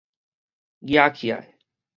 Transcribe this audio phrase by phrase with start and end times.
[0.81, 1.59] 徛起來